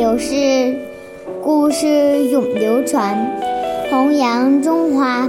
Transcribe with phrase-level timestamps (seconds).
[0.00, 0.74] 有诗，
[1.42, 3.38] 故事永流传，
[3.90, 5.28] 弘扬中华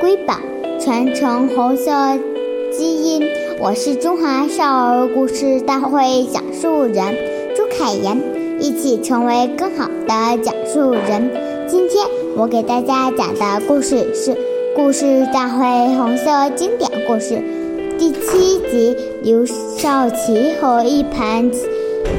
[0.00, 0.36] 瑰宝，
[0.78, 1.90] 传承红色
[2.70, 3.20] 基因。
[3.58, 7.16] 我是中华少儿故事大会讲述人
[7.56, 8.16] 朱凯言，
[8.60, 11.28] 一起成为更好的讲述人。
[11.66, 14.30] 今天我给大家讲的故事是
[14.76, 15.64] 《故事大会
[15.96, 17.34] 红色经典故事》
[17.98, 21.50] 第七集：刘少奇和一盘。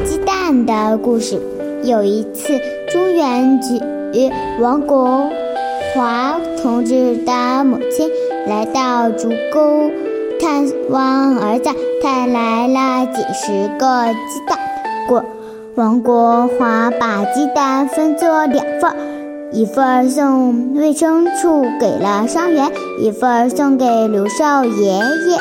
[0.04, 1.40] 鸡蛋的故事。
[1.84, 3.80] 有一次，中原举
[4.62, 5.30] 王国
[5.94, 8.10] 华同志的母亲
[8.48, 9.92] 来到竹沟
[10.40, 11.70] 探望儿子，
[12.02, 14.58] 带来了几十个鸡蛋。
[15.10, 15.26] 国
[15.76, 18.94] 王国华把鸡蛋分作两份，
[19.52, 25.38] 一份送卫生处给了伤员，一份送给刘少爷爷。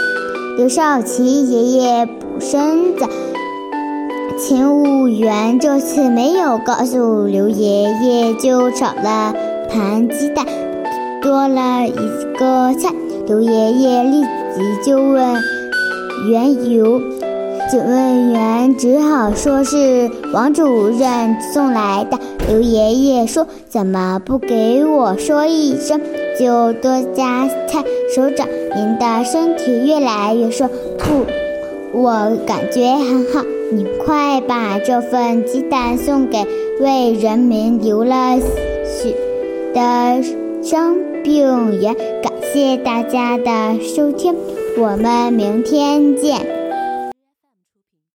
[0.56, 3.06] 刘少奇爷爷补身子。
[4.38, 9.34] 勤务员这次没有告诉刘爷爷，就炒了
[9.68, 10.46] 盘鸡蛋，
[11.20, 12.92] 多了一个菜。
[13.26, 15.34] 刘爷爷立即就问
[16.30, 16.98] 缘由，
[17.70, 22.18] 警卫员只好说是王主任送来的。
[22.48, 26.00] 刘爷爷说：“怎么不给我说一声，
[26.38, 27.84] 就多加菜？
[28.14, 30.66] 首长，您的身体越来越瘦。”
[30.98, 31.26] 不，
[31.92, 33.44] 我感觉很好。
[33.70, 36.46] 你快把这份鸡蛋送给
[36.80, 38.38] 为人民流了
[38.84, 39.16] 血
[39.74, 40.22] 的
[40.62, 41.94] 伤病员。
[42.22, 44.34] 感谢大家的收听，
[44.78, 46.61] 我们明天见。